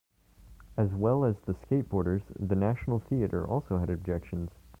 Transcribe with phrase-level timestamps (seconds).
[0.77, 4.49] As well as the skateboarders, the National Theatre also had objections.